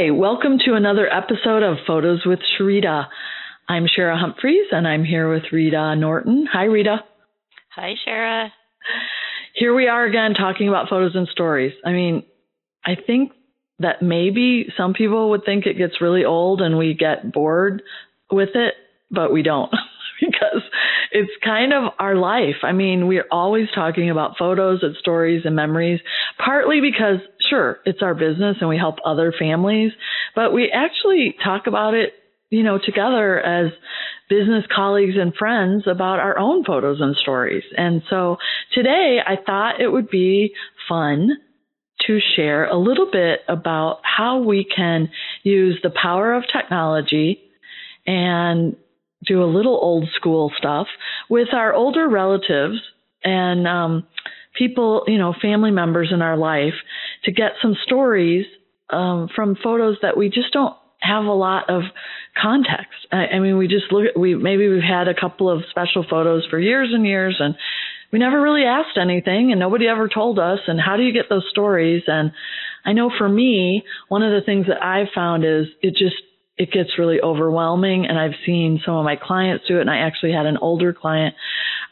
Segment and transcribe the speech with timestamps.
[0.00, 3.08] Hi, welcome to another episode of Photos with Sharita.
[3.68, 6.46] I'm Shara Humphreys and I'm here with Rita Norton.
[6.50, 7.04] Hi, Rita.
[7.74, 8.48] Hi, Shara.
[9.54, 11.74] Here we are again talking about photos and stories.
[11.84, 12.22] I mean,
[12.82, 13.32] I think
[13.80, 17.82] that maybe some people would think it gets really old and we get bored
[18.32, 18.72] with it,
[19.10, 19.70] but we don't
[20.30, 20.62] because
[21.12, 22.56] it's kind of our life.
[22.62, 26.00] I mean, we're always talking about photos and stories and memories,
[26.38, 29.92] partly because sure, it's our business and we help other families,
[30.34, 32.12] but we actually talk about it,
[32.48, 33.72] you know, together as
[34.28, 37.64] business colleagues and friends about our own photos and stories.
[37.76, 38.36] And so
[38.72, 40.54] today I thought it would be
[40.88, 41.30] fun
[42.06, 45.10] to share a little bit about how we can
[45.42, 47.40] use the power of technology
[48.06, 48.76] and
[49.26, 50.86] do a little old school stuff
[51.28, 52.78] with our older relatives
[53.22, 54.06] and um,
[54.56, 56.74] people, you know, family members in our life
[57.24, 58.46] to get some stories
[58.90, 61.82] um, from photos that we just don't have a lot of
[62.40, 63.06] context.
[63.12, 66.04] I, I mean, we just look at, we, maybe we've had a couple of special
[66.08, 67.54] photos for years and years and
[68.12, 70.58] we never really asked anything and nobody ever told us.
[70.66, 72.02] And how do you get those stories?
[72.06, 72.32] And
[72.84, 76.16] I know for me, one of the things that I've found is it just,
[76.60, 78.04] it gets really overwhelming.
[78.06, 79.80] And I've seen some of my clients do it.
[79.80, 81.34] And I actually had an older client,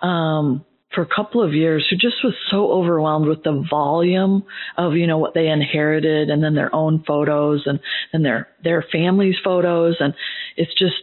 [0.02, 4.42] um, for a couple of years who just was so overwhelmed with the volume
[4.76, 7.78] of you know what they inherited and then their own photos and
[8.10, 10.14] then their their family's photos and
[10.56, 10.94] it's just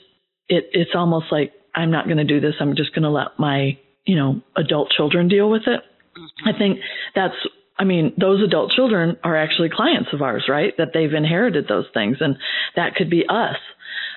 [0.49, 3.37] it it's almost like I'm not going to do this I'm just going to let
[3.37, 5.81] my you know adult children deal with it
[6.17, 6.49] mm-hmm.
[6.49, 6.79] I think
[7.13, 7.35] that's
[7.77, 10.73] I mean, those adult children are actually clients of ours, right?
[10.77, 12.37] That they've inherited those things, and
[12.75, 13.57] that could be us.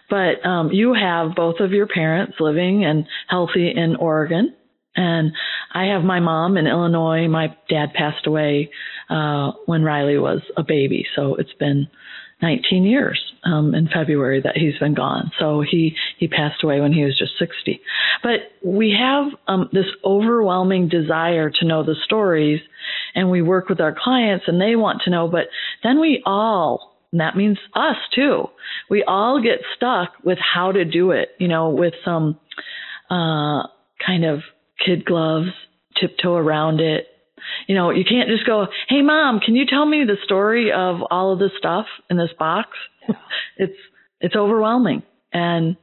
[0.09, 4.55] But um, you have both of your parents living and healthy in Oregon,
[4.97, 5.33] and
[5.75, 7.29] I have my mom in Illinois.
[7.29, 8.71] My dad passed away
[9.11, 11.89] uh, when Riley was a baby, so it's been
[12.41, 15.33] 19 years um, in February that he's been gone.
[15.39, 17.81] So he he passed away when he was just 60.
[18.23, 22.61] But we have um, this overwhelming desire to know the stories,
[23.15, 25.29] and we work with our clients, and they want to know.
[25.29, 25.47] But
[25.83, 28.49] then we all and that means us too.
[28.91, 32.39] We all get stuck with how to do it, you know, with some
[33.11, 33.67] uh,
[34.05, 34.41] kind of
[34.85, 35.49] kid gloves,
[36.01, 37.07] tiptoe around it.
[37.67, 41.03] You know, you can't just go, "Hey mom, can you tell me the story of
[41.11, 42.71] all of this stuff in this box?"
[43.09, 43.17] Yeah.
[43.57, 43.79] it's
[44.21, 45.03] it's overwhelming.
[45.33, 45.77] And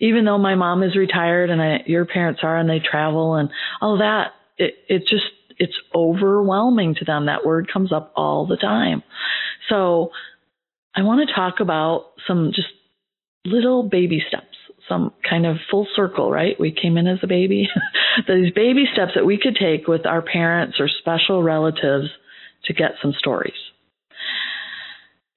[0.00, 3.50] even though my mom is retired and I, your parents are and they travel and
[3.80, 5.26] all that, it it just
[5.58, 7.26] it's overwhelming to them.
[7.26, 9.02] That word comes up all the time.
[9.68, 10.10] So
[10.94, 12.68] I want to talk about some just
[13.44, 14.56] little baby steps
[14.92, 16.58] some kind of full circle, right?
[16.60, 17.68] We came in as a baby.
[18.28, 22.08] These baby steps that we could take with our parents or special relatives
[22.66, 23.54] to get some stories.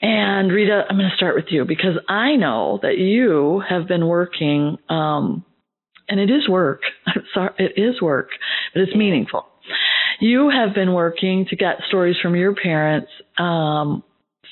[0.01, 4.07] And Rita, I'm going to start with you because I know that you have been
[4.07, 5.45] working, um,
[6.09, 6.81] and it is work.
[7.07, 8.29] I'm Sorry, it is work,
[8.73, 9.45] but it's meaningful.
[10.19, 14.03] You have been working to get stories from your parents um,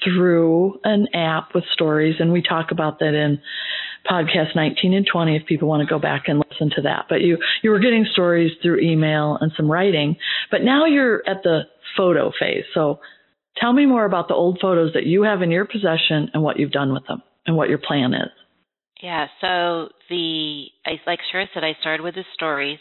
[0.03, 3.39] through an app with stories, and we talk about that in
[4.09, 7.05] podcast 19 and 20 if people want to go back and listen to that.
[7.09, 10.17] But you you were getting stories through email and some writing,
[10.51, 11.61] but now you're at the
[11.95, 12.65] photo phase.
[12.73, 12.99] So
[13.57, 16.59] tell me more about the old photos that you have in your possession and what
[16.59, 18.29] you've done with them and what your plan is.
[19.01, 20.65] Yeah, so the
[21.05, 22.79] like Shara said, I started with the stories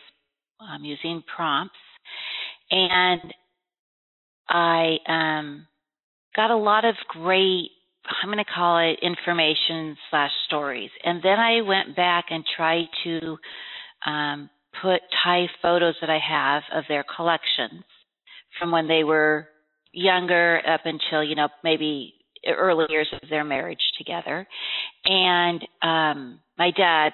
[0.60, 1.74] um, using prompts,
[2.70, 3.34] and
[4.48, 5.66] I um,
[6.36, 7.70] got a lot of great
[8.04, 10.90] I'm going to call it information slash stories.
[11.04, 13.38] And then I went back and tried to
[14.06, 17.84] um, put tie photos that I have of their collections
[18.58, 19.48] from when they were
[19.92, 22.14] younger up until, you know, maybe
[22.46, 24.46] early years of their marriage together.
[25.04, 27.12] And um, my dad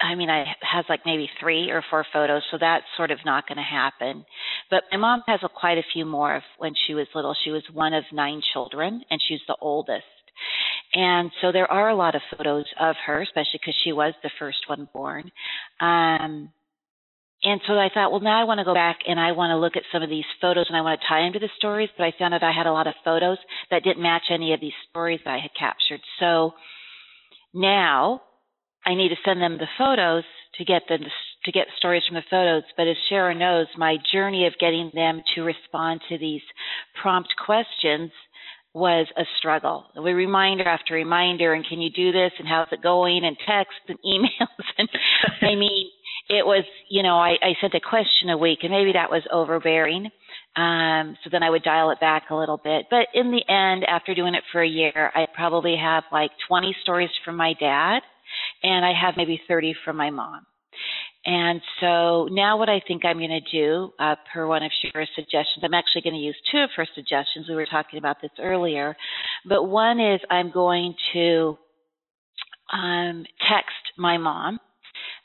[0.00, 3.48] I mean, I has like maybe three or four photos, so that's sort of not
[3.48, 4.26] going to happen.
[4.70, 7.34] But my mom has a, quite a few more of when she was little.
[7.44, 10.04] She was one of nine children, and she's the oldest.
[10.94, 14.30] And so there are a lot of photos of her, especially because she was the
[14.38, 15.30] first one born.
[15.80, 16.50] Um,
[17.42, 19.56] and so I thought, well, now I want to go back and I want to
[19.56, 21.90] look at some of these photos and I want to tie into the stories.
[21.96, 23.38] But I found out I had a lot of photos
[23.70, 26.00] that didn't match any of these stories that I had captured.
[26.18, 26.52] So
[27.54, 28.22] now
[28.86, 30.24] I need to send them the photos
[30.58, 31.00] to get them
[31.44, 32.62] to get stories from the photos.
[32.76, 36.42] But as Shara knows, my journey of getting them to respond to these
[37.00, 38.10] prompt questions
[38.74, 39.86] was a struggle.
[39.96, 42.32] We reminder after reminder, and can you do this?
[42.38, 43.24] And how's it going?
[43.24, 44.64] And texts and emails.
[44.76, 44.88] And
[45.40, 45.90] I mean,
[46.28, 49.22] it was, you know, I, I sent a question a week, and maybe that was
[49.32, 50.10] overbearing.
[50.56, 52.86] Um, so then I would dial it back a little bit.
[52.90, 56.76] But in the end, after doing it for a year, I probably have like 20
[56.82, 58.00] stories from my dad,
[58.66, 60.44] and I have maybe 30 from my mom.
[61.24, 65.08] And so now, what I think I'm going to do, uh, per one of Shara's
[65.14, 67.46] suggestions, I'm actually going to use two of her suggestions.
[67.48, 68.96] We were talking about this earlier,
[69.48, 71.58] but one is I'm going to
[72.72, 74.60] um, text my mom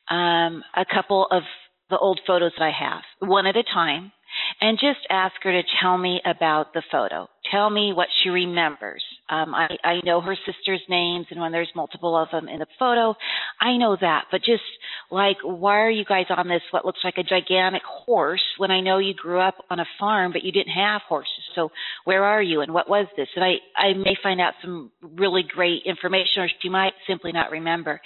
[0.09, 1.43] um, a couple of
[1.89, 4.11] the old photos that I have, one at a time,
[4.59, 7.27] and just ask her to tell me about the photo.
[7.51, 9.03] Tell me what she remembers.
[9.31, 12.67] Um, I, I know her sister's names, and when there's multiple of them in the
[12.77, 13.15] photo,
[13.59, 14.25] I know that.
[14.29, 14.61] But just
[15.09, 18.81] like, why are you guys on this, what looks like a gigantic horse, when I
[18.81, 21.31] know you grew up on a farm, but you didn't have horses?
[21.55, 21.69] So
[22.03, 23.29] where are you, and what was this?
[23.35, 27.51] And I, I may find out some really great information, or she might simply not
[27.51, 28.01] remember.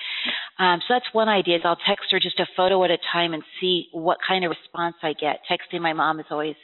[0.59, 1.57] Um, so that's one idea.
[1.57, 4.51] Is I'll text her just a photo at a time and see what kind of
[4.51, 5.39] response I get.
[5.49, 6.55] Texting my mom is always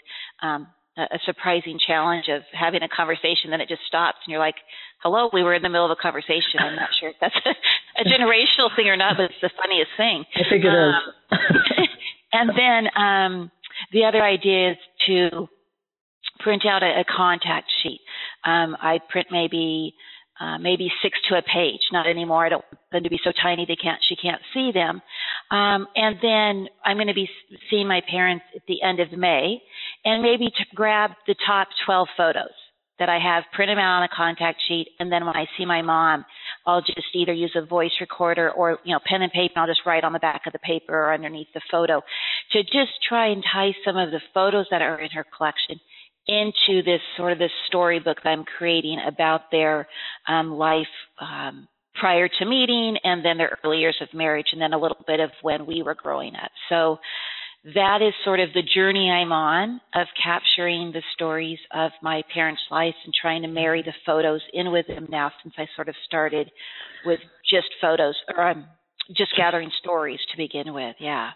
[0.41, 0.67] um,
[0.97, 4.55] a surprising challenge of having a conversation, then it just stops, and you're like,
[4.99, 8.01] "Hello, we were in the middle of a conversation." I'm not sure if that's a,
[8.01, 10.25] a generational thing or not, but it's the funniest thing.
[10.35, 10.93] I think it um,
[11.31, 11.87] is.
[12.33, 13.51] and then um,
[13.91, 14.77] the other idea is
[15.07, 15.47] to
[16.41, 18.01] print out a, a contact sheet.
[18.43, 19.95] Um, I print maybe
[20.39, 22.45] uh, maybe six to a page, not anymore.
[22.45, 25.01] I don't want them to be so tiny they can't she can't see them.
[25.51, 27.29] Um, and then I'm going to be
[27.69, 29.61] seeing my parents at the end of May,
[30.05, 32.53] and maybe grab the top 12 photos
[32.99, 35.65] that I have, print them out on a contact sheet, and then when I see
[35.65, 36.23] my mom,
[36.65, 39.53] I'll just either use a voice recorder or you know pen and paper.
[39.55, 42.01] And I'll just write on the back of the paper or underneath the photo
[42.51, 45.79] to just try and tie some of the photos that are in her collection
[46.27, 49.87] into this sort of this storybook that I'm creating about their
[50.27, 50.85] um, life
[51.19, 51.67] um,
[52.01, 55.19] prior to meeting and then their early years of marriage and then a little bit
[55.19, 56.51] of when we were growing up.
[56.67, 56.97] So
[57.75, 62.63] that is sort of the journey I'm on of capturing the stories of my parents'
[62.71, 65.95] lives and trying to marry the photos in with them now since I sort of
[66.07, 66.49] started
[67.05, 68.65] with just photos or um,
[69.15, 70.95] just gathering stories to begin with.
[70.99, 71.29] Yeah.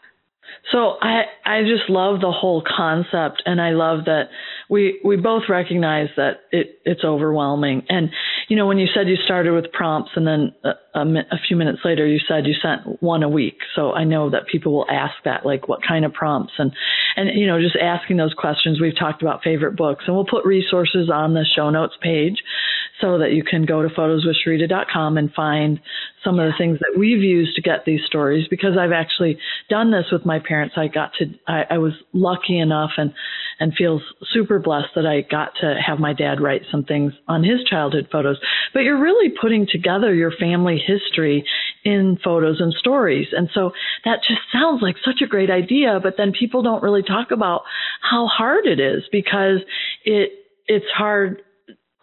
[0.72, 4.30] So I I just love the whole concept, and I love that
[4.70, 7.84] we we both recognize that it it's overwhelming.
[7.88, 8.10] And
[8.48, 11.02] you know, when you said you started with prompts, and then a, a,
[11.32, 13.58] a few minutes later you said you sent one a week.
[13.76, 16.72] So I know that people will ask that, like what kind of prompts, and
[17.16, 18.82] and you know, just asking those questions.
[18.82, 22.38] We've talked about favorite books, and we'll put resources on the show notes page
[23.02, 25.80] so that you can go to photoswithsharita.com and find
[26.24, 29.38] some of the things that we've used to get these stories because I've actually
[29.70, 30.76] done this with my parents.
[30.78, 33.14] I got to, I, I was lucky enough and,
[33.60, 34.02] and feels
[34.34, 38.08] super blessed that I got to have my dad write some things on his childhood
[38.12, 38.38] photos.
[38.74, 41.46] But you're really putting together your family history
[41.84, 43.28] in photos and stories.
[43.32, 43.72] And so
[44.06, 47.62] that just sounds like such a great idea, but then people don't really talk about
[48.02, 49.60] how hard it is because
[50.04, 50.32] it,
[50.66, 51.42] it's hard,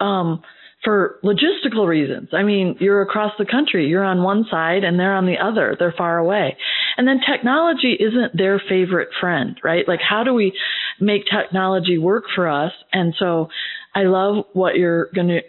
[0.00, 0.42] um,
[0.84, 2.30] for logistical reasons.
[2.32, 5.76] I mean, you're across the country, you're on one side and they're on the other,
[5.78, 6.56] they're far away.
[6.96, 9.86] And then technology isn't their favorite friend, right?
[9.86, 10.52] Like, how do we
[11.00, 12.72] make technology work for us?
[12.92, 13.48] And so
[13.94, 15.40] I love what you're going to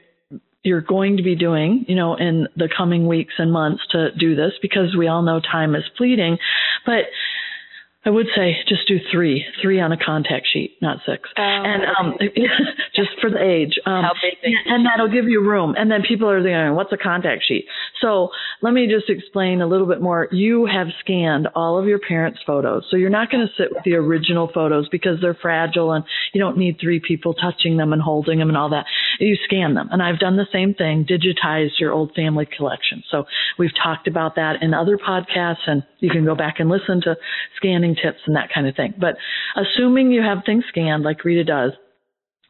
[0.65, 4.33] you're going to be doing, you know, in the coming weeks and months to do
[4.33, 6.37] this because we all know time is fleeting.
[6.85, 7.03] But
[8.05, 11.29] I would say just do three, three on a contact sheet, not six.
[11.37, 12.17] Oh, and um,
[12.95, 13.79] just for the age.
[13.85, 15.75] Um, How big and that'll give you room.
[15.77, 17.65] And then people are thinking, what's a contact sheet?
[18.01, 18.29] So
[18.61, 20.27] let me just explain a little bit more.
[20.31, 22.83] You have scanned all of your parents' photos.
[22.91, 26.41] So you're not going to sit with the original photos because they're fragile and you
[26.41, 28.85] don't need three people touching them and holding them and all that.
[29.19, 29.87] You scan them.
[29.91, 33.03] And I've done the same thing, digitized your old family collection.
[33.09, 33.23] So
[33.57, 37.15] we've talked about that in other podcasts and you can go back and listen to
[37.55, 38.93] scanning tips and that kind of thing.
[38.99, 39.15] But
[39.55, 41.71] assuming you have things scanned like Rita does,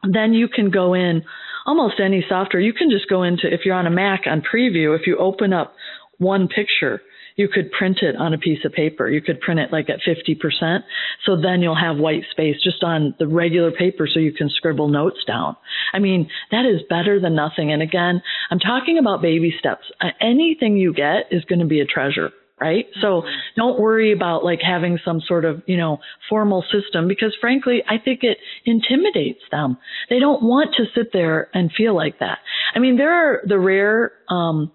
[0.02, 1.22] then you can go in
[1.66, 2.60] almost any software.
[2.60, 5.52] You can just go into, if you're on a Mac on preview, if you open
[5.52, 5.74] up
[6.18, 7.00] one picture,
[7.36, 9.08] you could print it on a piece of paper.
[9.08, 10.80] You could print it like at 50%.
[11.26, 14.88] So then you'll have white space just on the regular paper so you can scribble
[14.88, 15.56] notes down.
[15.92, 17.72] I mean, that is better than nothing.
[17.72, 19.90] And again, I'm talking about baby steps.
[20.20, 22.30] Anything you get is going to be a treasure
[22.64, 22.86] right?
[22.86, 23.00] Mm-hmm.
[23.02, 23.22] So
[23.56, 25.98] don't worry about like having some sort of, you know,
[26.30, 29.76] formal system because frankly, I think it intimidates them.
[30.08, 32.38] They don't want to sit there and feel like that.
[32.74, 34.72] I mean, there are the rare, um,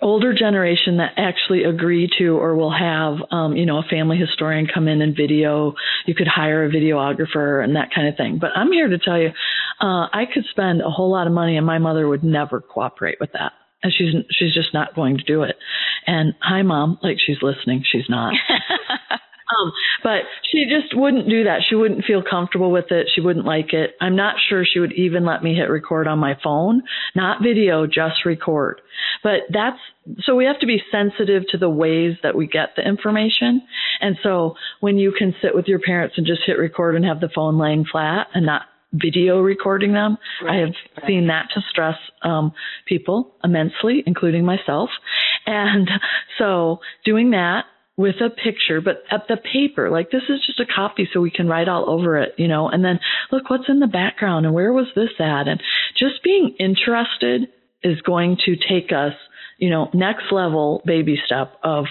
[0.00, 4.68] older generation that actually agree to or will have um, you know a family historian
[4.72, 5.74] come in and video
[6.06, 9.18] you could hire a videographer and that kind of thing but i'm here to tell
[9.18, 9.30] you
[9.80, 13.18] uh, i could spend a whole lot of money and my mother would never cooperate
[13.20, 13.50] with that
[13.84, 15.56] and she's she's just not going to do it.
[16.06, 18.34] And hi, mom, like she's listening, she's not.
[19.44, 19.72] Um,
[20.02, 21.60] but she just wouldn't do that.
[21.68, 23.08] She wouldn't feel comfortable with it.
[23.14, 23.94] She wouldn't like it.
[24.00, 26.82] I'm not sure she would even let me hit record on my phone,
[27.14, 28.80] not video, just record.
[29.22, 29.78] But that's
[30.24, 33.62] so we have to be sensitive to the ways that we get the information.
[34.00, 37.20] And so when you can sit with your parents and just hit record and have
[37.20, 38.62] the phone laying flat and not
[38.94, 40.16] video recording them.
[40.42, 41.06] Right, I have right.
[41.06, 42.52] seen that to stress um,
[42.86, 44.90] people immensely, including myself.
[45.46, 45.88] And
[46.38, 47.64] so doing that
[47.96, 51.30] with a picture, but at the paper, like this is just a copy so we
[51.30, 52.98] can write all over it, you know, and then
[53.30, 55.46] look what's in the background and where was this at?
[55.46, 55.62] And
[55.96, 57.48] just being interested
[57.82, 59.12] is going to take us,
[59.58, 61.84] you know, next level baby step of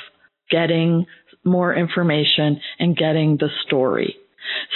[0.50, 1.06] getting
[1.46, 4.18] more information and getting the story.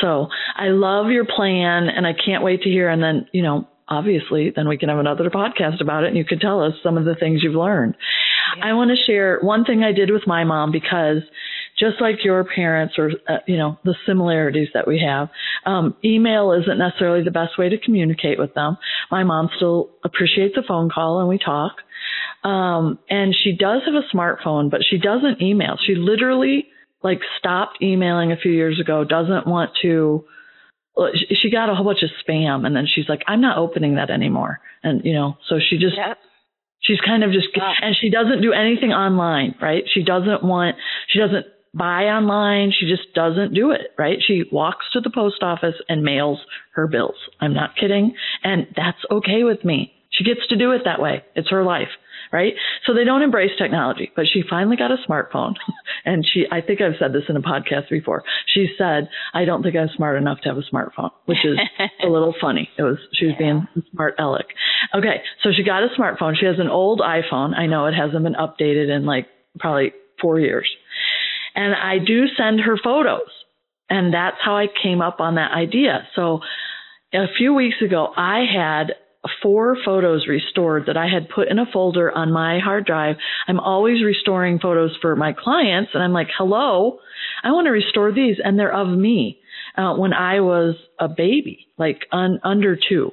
[0.01, 2.89] So I love your plan and I can't wait to hear.
[2.89, 6.25] And then, you know, obviously, then we can have another podcast about it and you
[6.25, 7.95] can tell us some of the things you've learned.
[8.57, 8.69] Yeah.
[8.69, 11.23] I want to share one thing I did with my mom because
[11.77, 15.29] just like your parents or, uh, you know, the similarities that we have,
[15.65, 18.77] um, email isn't necessarily the best way to communicate with them.
[19.11, 21.73] My mom still appreciates a phone call and we talk.
[22.43, 25.77] Um, and she does have a smartphone, but she doesn't email.
[25.85, 26.67] She literally
[27.03, 30.25] like stopped emailing a few years ago, doesn't want to
[31.41, 34.09] she got a whole bunch of spam and then she's like i'm not opening that
[34.09, 34.59] anymore.
[34.83, 36.17] And you know so she just yep.
[36.81, 37.73] she's kind of just wow.
[37.81, 39.83] and she doesn't do anything online right?
[39.93, 40.75] She doesn't want
[41.09, 42.73] she doesn't buy online.
[42.77, 44.17] She just doesn't do it right?
[44.25, 46.39] She walks to the post office and mails
[46.73, 47.15] her bills.
[47.39, 48.15] I'm not kidding.
[48.43, 49.93] And that's okay with me.
[50.09, 51.23] She gets to do it that way.
[51.35, 51.89] It's her life
[52.31, 52.53] right?
[52.85, 54.11] So they don't embrace technology.
[54.15, 55.53] But she finally got a smartphone,
[56.05, 58.23] and she I think I've said this in a podcast before.
[58.53, 61.57] She said, "I don't think I'm smart enough to have a smartphone," which is
[62.03, 62.69] a little funny.
[62.77, 63.45] It was she was yeah.
[63.45, 64.47] being smart aleck.
[64.95, 66.35] Okay, so she got a smartphone.
[66.37, 67.57] She has an old iPhone.
[67.57, 69.27] I know it hasn't been updated in like
[69.59, 70.69] probably four years,
[71.55, 73.29] and I do send her photos,
[73.89, 76.07] and that's how I came up on that idea.
[76.15, 76.41] So
[77.13, 78.95] a few weeks ago, I had
[79.41, 83.15] four photos restored that I had put in a folder on my hard drive.
[83.47, 86.99] I'm always restoring photos for my clients, and I'm like, hello,
[87.43, 89.39] I want to restore these, and they're of me
[89.77, 93.11] uh, when I was a baby, like un- under two.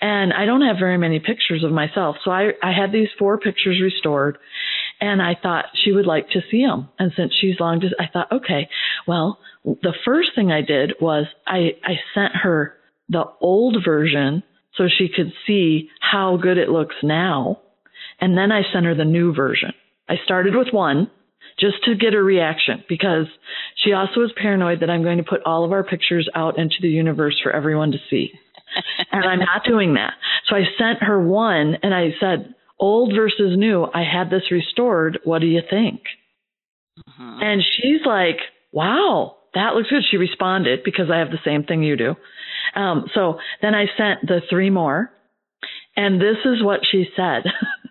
[0.00, 2.16] And I don't have very many pictures of myself.
[2.24, 4.38] So I, I had these four pictures restored
[5.00, 6.88] and I thought she would like to see them.
[6.98, 8.68] And since she's long, I thought, okay,
[9.06, 12.74] well, the first thing I did was I, I sent her
[13.08, 14.42] the old version
[14.76, 17.60] so she could see how good it looks now.
[18.20, 19.72] And then I sent her the new version.
[20.08, 21.10] I started with one
[21.58, 23.26] just to get a reaction because
[23.76, 26.76] she also is paranoid that I'm going to put all of our pictures out into
[26.80, 28.30] the universe for everyone to see.
[29.12, 30.14] and I'm not doing that.
[30.48, 35.18] So I sent her one and I said, old versus new, I had this restored.
[35.24, 36.00] What do you think?
[36.98, 37.38] Uh-huh.
[37.40, 38.38] And she's like,
[38.72, 40.02] wow, that looks good.
[40.10, 42.14] She responded because I have the same thing you do.
[42.74, 45.10] Um, so then I sent the three more,
[45.96, 47.42] and this is what she said.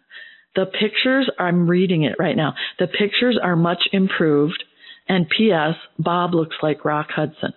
[0.56, 2.56] the pictures, I'm reading it right now.
[2.80, 4.64] The pictures are much improved.
[5.08, 5.76] And P.S.
[6.00, 7.54] Bob looks like Rock Hudson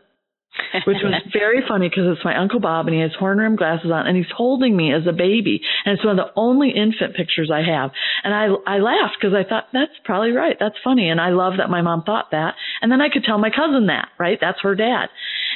[0.87, 3.91] which was very funny because it's my uncle Bob and he has horn rimmed glasses
[3.91, 7.15] on and he's holding me as a baby and it's one of the only infant
[7.17, 7.91] pictures I have
[8.23, 11.55] and I I laughed because I thought that's probably right that's funny and I love
[11.59, 14.61] that my mom thought that and then I could tell my cousin that right that's
[14.63, 15.07] her dad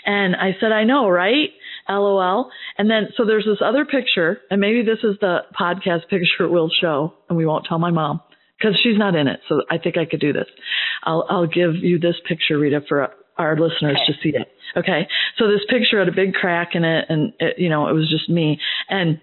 [0.08, 1.50] and I said I know right
[1.88, 6.48] lol and then so there's this other picture and maybe this is the podcast picture
[6.48, 8.20] we'll show and we won't tell my mom
[8.58, 10.48] because she's not in it so I think I could do this
[11.04, 14.12] I'll I'll give you this picture Rita for our listeners okay.
[14.12, 14.48] to see it.
[14.76, 15.08] Okay.
[15.38, 18.10] So this picture had a big crack in it and it, you know, it was
[18.10, 18.58] just me.
[18.88, 19.20] And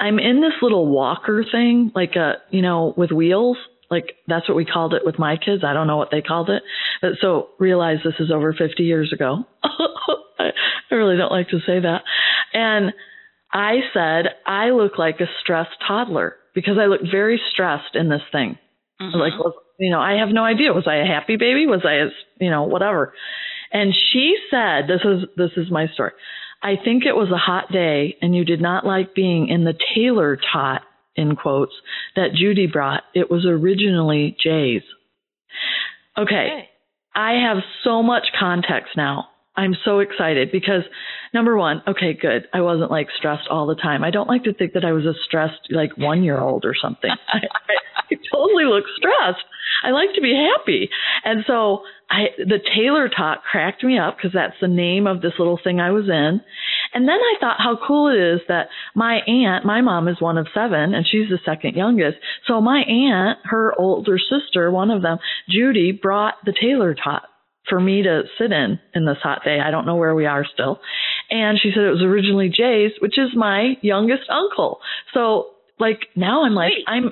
[0.00, 3.56] I'm in this little walker thing, like a, you know, with wheels.
[3.90, 5.62] Like that's what we called it with my kids.
[5.64, 6.62] I don't know what they called it.
[7.00, 9.44] But so realize this is over 50 years ago.
[9.62, 10.50] I,
[10.90, 12.02] I really don't like to say that.
[12.52, 12.92] And
[13.52, 18.22] I said, I look like a stressed toddler because I look very stressed in this
[18.32, 18.58] thing.
[19.00, 19.18] Mm-hmm.
[19.18, 20.72] Like, well, you know, I have no idea.
[20.72, 21.66] Was I a happy baby?
[21.66, 22.06] Was I a,
[22.40, 23.12] you know, whatever.
[23.72, 26.12] And she said, this is, this is my story.
[26.62, 29.74] I think it was a hot day and you did not like being in the
[29.94, 30.82] Taylor Tot,
[31.16, 31.72] in quotes,
[32.14, 33.02] that Judy brought.
[33.14, 34.82] It was originally Jay's.
[36.16, 36.24] Okay.
[36.24, 36.68] okay.
[37.14, 39.28] I have so much context now.
[39.56, 40.82] I'm so excited because
[41.32, 42.46] number one, okay, good.
[42.52, 44.04] I wasn't like stressed all the time.
[44.04, 46.74] I don't like to think that I was a stressed like one year old or
[46.80, 47.10] something.
[47.10, 49.44] I, I, I totally look stressed.
[49.82, 50.90] I like to be happy.
[51.24, 55.32] And so I, the Taylor Tot cracked me up because that's the name of this
[55.38, 56.40] little thing I was in.
[56.96, 60.38] And then I thought how cool it is that my aunt, my mom is one
[60.38, 62.16] of seven and she's the second youngest.
[62.46, 67.24] So my aunt, her older sister, one of them, Judy, brought the Taylor Tot
[67.68, 69.60] for me to sit in in this hot day.
[69.60, 70.80] I don't know where we are still.
[71.28, 74.78] And she said it was originally Jay's, which is my youngest uncle.
[75.12, 75.48] So
[75.78, 77.10] like now I'm like I'm yeah.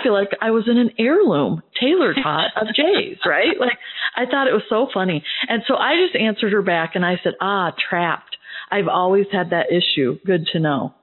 [0.00, 3.60] I feel like I was in an heirloom Taylor Tot of Jay's, right?
[3.60, 3.78] Like
[4.16, 5.22] I thought it was so funny.
[5.48, 8.36] And so I just answered her back and I said, "Ah, trapped.
[8.70, 10.18] I've always had that issue.
[10.24, 10.94] Good to know."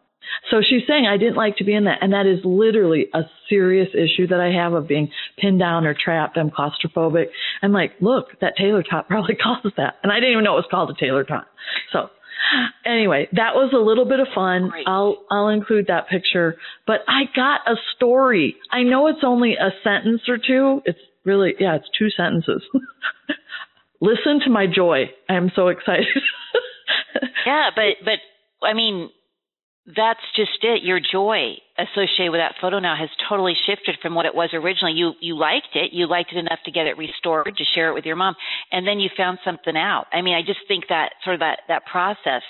[0.51, 1.99] So she's saying I didn't like to be in that.
[2.01, 5.93] And that is literally a serious issue that I have of being pinned down or
[5.93, 6.37] trapped.
[6.37, 7.27] I'm claustrophobic.
[7.61, 9.95] I'm like, look, that Taylor Tot probably caused that.
[10.03, 11.47] And I didn't even know it was called a Taylor Tot.
[11.91, 12.09] So
[12.85, 14.69] anyway, that was a little bit of fun.
[14.69, 14.87] Great.
[14.87, 16.57] I'll I'll include that picture.
[16.85, 18.55] But I got a story.
[18.71, 20.81] I know it's only a sentence or two.
[20.85, 22.63] It's really yeah, it's two sentences.
[24.01, 25.05] Listen to my joy.
[25.27, 26.05] I'm so excited.
[27.45, 29.09] yeah, but but I mean,
[29.87, 30.83] that's just it.
[30.83, 34.93] Your joy associated with that photo now has totally shifted from what it was originally.
[34.93, 37.93] You you liked it, you liked it enough to get it restored, to share it
[37.93, 38.35] with your mom,
[38.71, 40.05] and then you found something out.
[40.11, 42.43] I mean, I just think that sort of that that process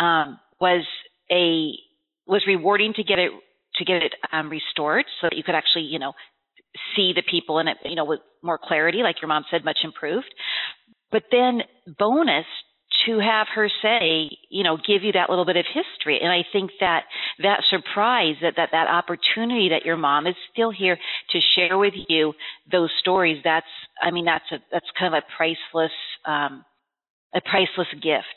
[0.00, 0.84] um, was
[1.30, 1.72] a
[2.26, 3.30] was rewarding to get it
[3.76, 6.12] to get it um, restored, so that you could actually you know
[6.96, 9.78] see the people in it you know with more clarity, like your mom said, much
[9.84, 10.32] improved.
[11.12, 11.62] But then
[11.98, 12.46] bonus
[13.06, 16.20] to have her say, you know, give you that little bit of history.
[16.22, 17.04] And I think that
[17.42, 20.98] that surprise, that, that, that opportunity that your mom is still here
[21.30, 22.32] to share with you
[22.70, 23.66] those stories, that's,
[24.02, 25.92] I mean, that's a, that's kind of a priceless,
[26.24, 26.64] um,
[27.34, 28.36] a priceless gift,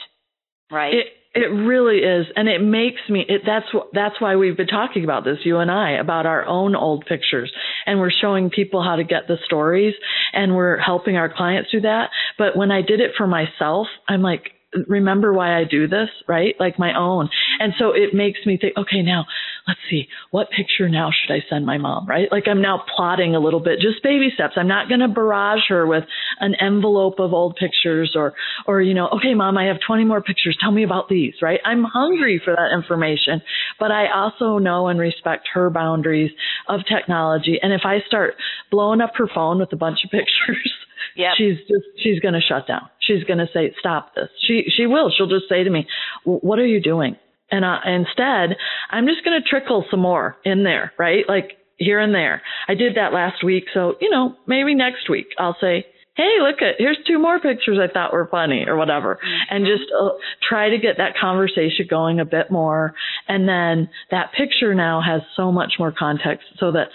[0.71, 0.93] right?
[0.93, 3.23] It, it really is, and it makes me.
[3.27, 3.67] It, that's.
[3.93, 7.51] That's why we've been talking about this, you and I, about our own old pictures,
[7.85, 9.93] and we're showing people how to get the stories,
[10.33, 12.09] and we're helping our clients do that.
[12.39, 14.49] But when I did it for myself, I'm like,
[14.87, 16.55] remember why I do this, right?
[16.59, 17.29] Like my own.
[17.59, 19.25] And so it makes me think, okay, now
[19.67, 22.31] let's see, what picture now should I send my mom, right?
[22.31, 24.53] Like I'm now plotting a little bit, just baby steps.
[24.55, 26.05] I'm not going to barrage her with
[26.39, 28.33] an envelope of old pictures or,
[28.65, 30.57] or, you know, okay, mom, I have 20 more pictures.
[30.61, 31.59] Tell me about these, right?
[31.65, 33.41] I'm hungry for that information,
[33.79, 36.31] but I also know and respect her boundaries
[36.69, 37.59] of technology.
[37.61, 38.35] And if I start
[38.71, 40.71] blowing up her phone with a bunch of pictures,
[41.17, 41.33] Yep.
[41.37, 42.89] She's just she's going to shut down.
[42.99, 44.29] She's going to say stop this.
[44.45, 45.11] She she will.
[45.15, 45.87] She'll just say to me,
[46.23, 47.15] "What are you doing?"
[47.51, 48.57] And uh, instead,
[48.91, 51.23] I'm just going to trickle some more in there, right?
[51.27, 52.41] Like here and there.
[52.67, 56.61] I did that last week, so you know, maybe next week I'll say, "Hey, look
[56.61, 59.55] at here's two more pictures I thought were funny or whatever." Mm-hmm.
[59.55, 60.09] And just uh,
[60.47, 62.93] try to get that conversation going a bit more.
[63.27, 66.89] And then that picture now has so much more context so that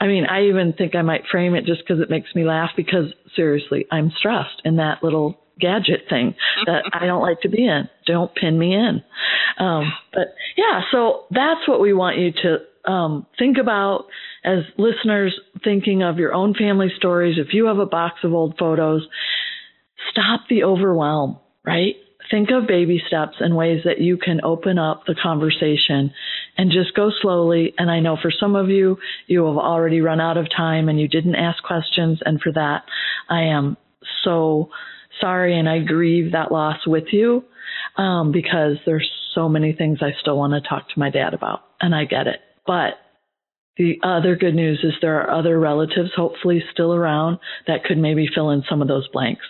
[0.00, 2.70] I mean, I even think I might frame it just because it makes me laugh
[2.76, 6.34] because seriously, I'm stressed in that little gadget thing
[6.66, 7.88] that I don't like to be in.
[8.06, 9.02] Don't pin me in.
[9.58, 14.06] Um, but yeah, so that's what we want you to um, think about
[14.44, 17.36] as listeners thinking of your own family stories.
[17.38, 19.06] If you have a box of old photos,
[20.10, 21.96] stop the overwhelm, right?
[22.30, 26.12] Think of baby steps and ways that you can open up the conversation
[26.56, 27.74] and just go slowly.
[27.78, 31.00] And I know for some of you, you have already run out of time and
[31.00, 32.20] you didn't ask questions.
[32.24, 32.82] And for that,
[33.28, 33.76] I am
[34.24, 34.70] so
[35.20, 37.44] sorry and I grieve that loss with you
[37.96, 41.60] um, because there's so many things I still want to talk to my dad about.
[41.80, 42.40] And I get it.
[42.66, 42.94] But
[43.76, 47.38] the other good news is there are other relatives hopefully still around
[47.68, 49.44] that could maybe fill in some of those blanks.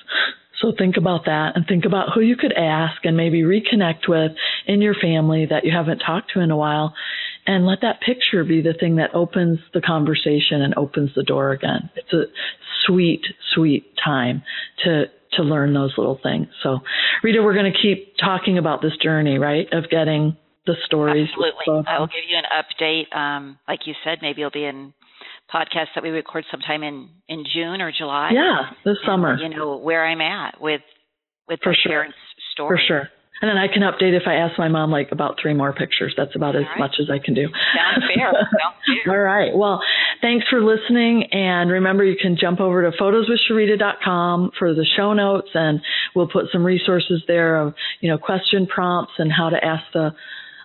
[0.61, 4.33] So think about that and think about who you could ask and maybe reconnect with
[4.67, 6.95] in your family that you haven't talked to in a while
[7.47, 11.53] and let that picture be the thing that opens the conversation and opens the door
[11.53, 11.91] again.
[11.97, 12.25] It's a
[12.87, 13.23] sweet,
[13.55, 14.43] sweet time
[14.85, 16.49] to to learn those little things.
[16.63, 16.79] So,
[17.23, 21.29] Rita, we're going to keep talking about this journey, right, of getting the stories.
[21.29, 21.87] Absolutely.
[21.87, 23.15] I will give you an update.
[23.15, 24.95] Um, like you said, maybe you'll be in
[25.53, 28.31] podcast that we record sometime in in June or July.
[28.33, 29.39] Yeah, this and, summer.
[29.39, 30.83] You know where I'm at with
[31.49, 31.93] with For sure.
[31.93, 32.13] sharing
[32.53, 32.81] stories.
[32.83, 33.09] For sure.
[33.41, 36.13] And then I can update if I ask my mom like about three more pictures.
[36.17, 36.79] That's about All as right.
[36.81, 37.45] much as I can do.
[37.47, 38.33] Sounds fair.
[38.33, 39.29] Sounds fair.
[39.29, 39.57] All right.
[39.57, 39.81] Well,
[40.21, 41.29] thanks for listening.
[41.31, 45.81] And remember, you can jump over to photoswithsharita.com for the show notes, and
[46.17, 50.11] we'll put some resources there of you know question prompts and how to ask the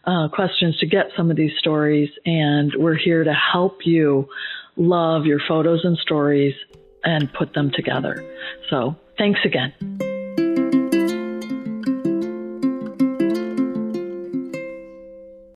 [0.05, 2.09] uh, questions to get some of these stories.
[2.25, 4.27] And we're here to help you
[4.75, 6.55] love your photos and stories
[7.03, 8.23] and put them together.
[8.69, 9.73] So thanks again.